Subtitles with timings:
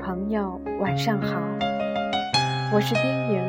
[0.00, 1.38] 朋友，晚上好，
[2.72, 3.40] 我是冰莹。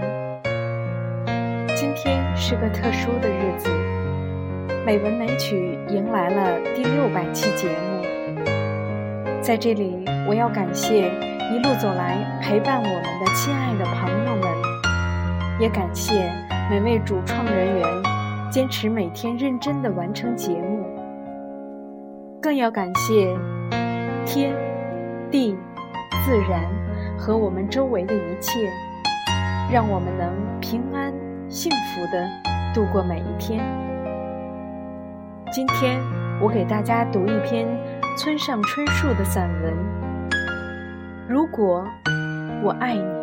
[1.77, 3.69] 今天是个特殊的日子，
[4.85, 8.03] 美文美曲迎来了第六百期节目。
[9.41, 11.09] 在这里，我要感谢
[11.53, 14.51] 一路走来陪伴我们的亲爱的朋友们，
[15.57, 16.29] 也感谢
[16.69, 17.87] 每位主创人员
[18.51, 20.85] 坚持每天认真的完成节目，
[22.41, 23.33] 更要感谢
[24.25, 24.53] 天
[25.31, 25.55] 地。
[26.23, 26.63] 自然
[27.17, 28.69] 和我们周围的一切，
[29.71, 31.11] 让我们能平安
[31.49, 32.29] 幸福的
[32.73, 33.59] 度过每一天。
[35.51, 35.99] 今天
[36.39, 37.67] 我给大家读一篇
[38.15, 39.73] 村上春树的散文。
[41.27, 41.83] 如果
[42.63, 43.20] 我爱你。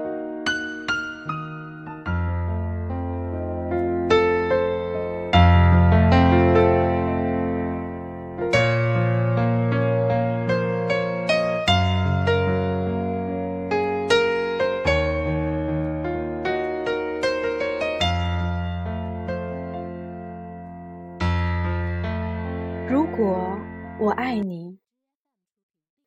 [23.18, 23.58] 果
[23.98, 24.78] 我爱你，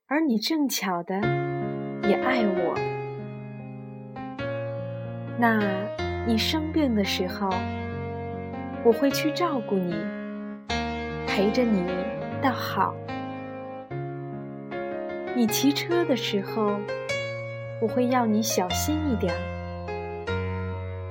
[0.08, 1.16] 而你正巧的
[2.08, 2.74] 也爱我，
[5.38, 5.60] 那
[6.26, 7.50] 你生病的时候，
[8.86, 9.94] 我会去照顾你，
[11.28, 11.84] 陪着你
[12.42, 12.96] 到好；
[15.36, 16.80] 你骑车的时候，
[17.82, 19.36] 我会要你小心一点，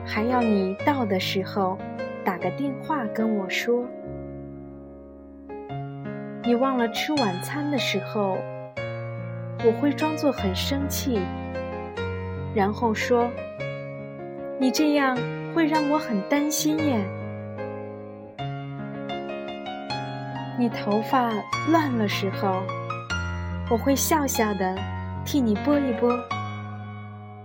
[0.06, 1.76] 还要你到的时候
[2.24, 3.84] 打个电话跟我说。
[6.50, 8.36] 你忘了吃晚餐的时候，
[9.64, 11.20] 我会装作很生气，
[12.52, 13.30] 然后说
[14.58, 15.16] ：“你这样
[15.54, 16.98] 会让我很担心耶。”
[20.58, 21.30] 你头发
[21.70, 22.64] 乱了时候，
[23.70, 24.74] 我会笑笑的
[25.24, 26.18] 替你拨一拨，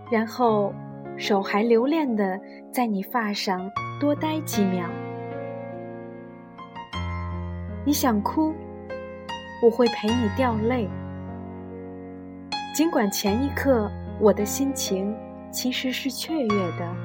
[0.09, 0.73] 然后
[1.15, 2.39] 手还留恋的
[2.71, 4.89] 在你发上多待几秒。
[7.85, 8.51] 你想哭？
[9.61, 10.87] 我会陪你掉泪，
[12.75, 13.89] 尽管前一刻
[14.19, 15.15] 我的心情
[15.51, 16.95] 其实是雀跃的。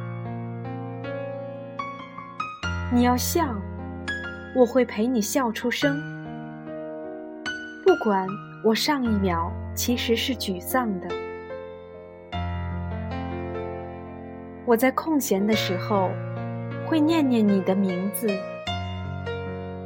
[2.93, 3.47] 你要笑，
[4.55, 5.97] 我会陪你笑出声，
[7.87, 8.27] 不管
[8.65, 11.09] 我上一秒其实是沮丧的。
[14.67, 16.11] 我在空闲的时候
[16.87, 18.28] 会念念你的名字，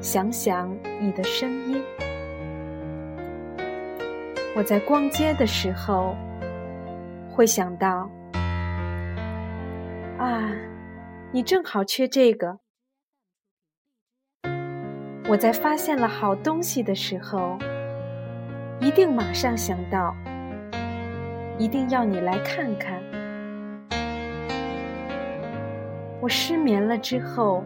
[0.01, 1.81] 想想你的声音。
[4.57, 6.15] 我在逛街的时候，
[7.29, 8.09] 会想到，
[10.17, 10.49] 啊，
[11.33, 12.61] 你正好缺这个。
[15.29, 17.59] 我在发现了好东西的时候，
[18.79, 20.15] 一定马上想到，
[21.59, 23.03] 一定要你来看看。
[26.21, 27.65] 我失眠了之后，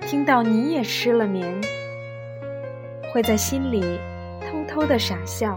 [0.00, 1.48] 听到你也失了眠，
[3.12, 4.00] 会在心里
[4.40, 5.56] 偷偷的傻笑。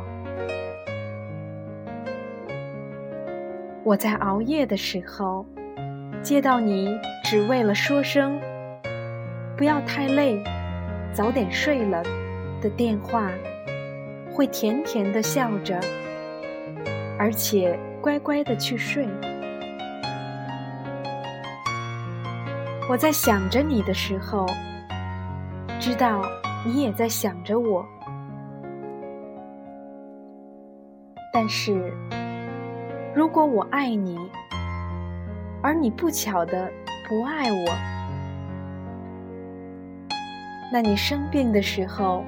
[3.90, 5.44] 我在熬夜的时候，
[6.22, 8.40] 接到你只为了说声
[9.58, 10.44] “不要太累，
[11.12, 12.04] 早点睡了”
[12.62, 13.32] 的电话，
[14.32, 15.80] 会甜甜的笑着，
[17.18, 19.08] 而且乖乖的去睡。
[22.88, 24.46] 我在想着你的时候，
[25.80, 26.22] 知道
[26.64, 27.84] 你也在想着我，
[31.34, 31.92] 但是。
[33.16, 34.18] 如果我爱你，
[35.64, 36.72] 而你不巧的
[37.08, 37.66] 不爱我，
[40.72, 42.24] 那你生病的时候，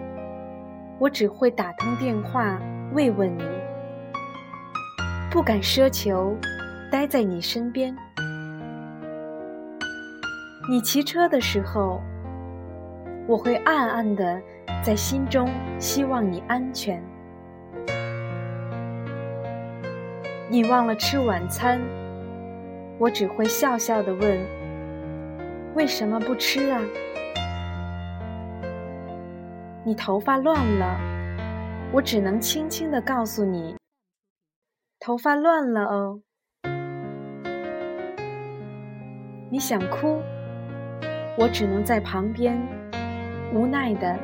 [0.98, 2.60] 我只会打通电话
[2.94, 3.44] 慰问你，
[5.30, 6.36] 不敢奢求
[6.92, 7.96] 待在你身边。
[10.68, 12.02] 你骑车的时候，
[13.28, 14.42] 我会暗暗的
[14.84, 15.48] 在心中
[15.80, 17.02] 希望你安全。
[20.52, 21.80] 你忘了吃晚餐，
[23.00, 24.38] 我只会笑笑的问
[25.76, 26.82] ：“为什么不吃啊？”
[29.86, 31.00] 你头发乱了，
[31.94, 33.78] 我只能轻轻的告诉你
[35.00, 36.20] ：“头发乱了哦。”
[39.50, 40.22] 你想哭，
[41.38, 42.62] 我只能在旁边
[43.54, 44.20] 无奈的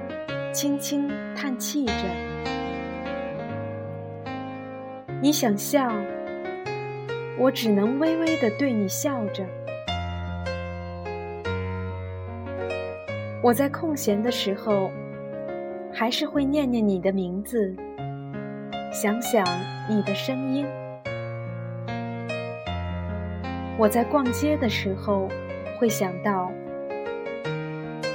[0.51, 1.93] 轻轻叹气着。
[5.21, 5.89] 你想笑。
[7.39, 9.45] 我只能微微的对你笑着。
[13.43, 14.91] 我在空闲的时候，
[15.93, 17.75] 还是会念念你的名字，
[18.91, 19.45] 想想
[19.87, 20.65] 你的声音。
[23.77, 25.29] 我在逛街的时候，
[25.79, 26.51] 会想到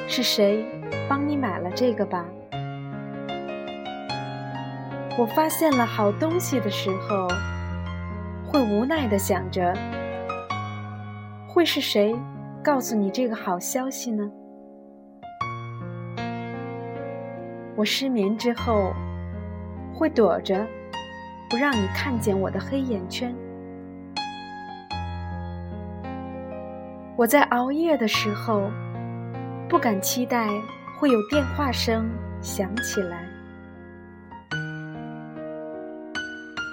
[0.09, 0.65] 是谁
[1.09, 2.27] 帮你买了这个吧？
[5.17, 7.29] 我发现了好东西的时候，
[8.53, 9.73] 会无奈的想着，
[11.49, 12.15] 会是谁
[12.63, 14.31] 告诉你这个好消息呢？
[17.75, 18.93] 我失眠之后，
[19.95, 20.67] 会躲着，
[21.49, 23.35] 不让你看见我的黑眼圈。
[27.17, 28.71] 我在熬夜的时候，
[29.67, 30.51] 不敢期待
[31.01, 32.07] 会有电话声
[32.43, 33.32] 响起来。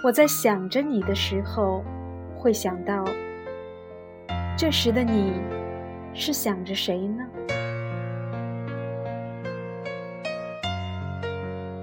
[0.02, 1.84] 我在想着你的时候，
[2.38, 3.04] 会想到，
[4.58, 5.34] 这时的你
[6.14, 7.26] 是想着谁呢？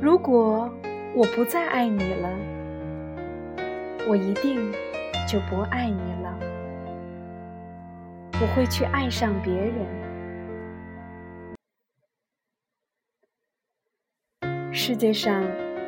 [0.00, 0.72] 如果
[1.14, 2.30] 我不再爱你了，
[4.08, 4.72] 我一定
[5.28, 6.38] 就不爱你了。
[8.40, 9.74] 我会去爱上别人。
[14.72, 15.42] 世界上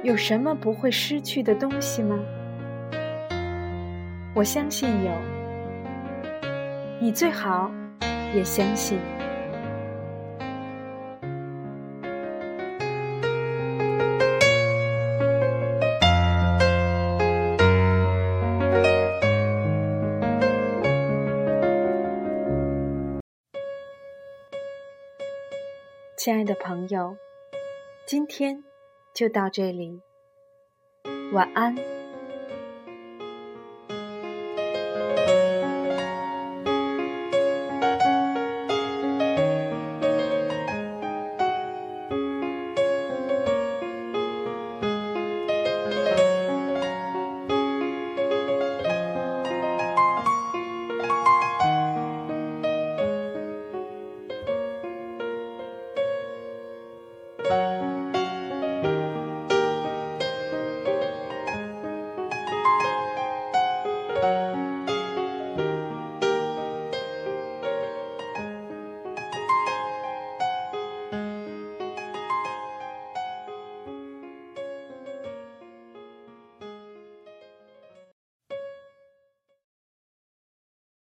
[0.04, 2.18] 有什么不会失去的东西吗？
[4.34, 5.10] 我相信有，
[7.00, 7.70] 你最好
[8.34, 8.98] 也相信。
[26.16, 27.16] 亲爱的朋友，
[28.06, 28.62] 今天
[29.18, 30.00] 就到这里，
[31.32, 31.97] 晚安。